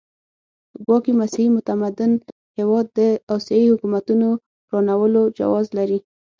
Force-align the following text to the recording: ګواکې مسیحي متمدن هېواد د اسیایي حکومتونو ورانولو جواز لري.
ګواکې 0.85 1.11
مسیحي 1.21 1.49
متمدن 1.57 2.11
هېواد 2.57 2.85
د 2.97 2.99
اسیایي 3.35 3.67
حکومتونو 3.73 4.27
ورانولو 4.69 5.21
جواز 5.37 5.65
لري. 5.77 5.99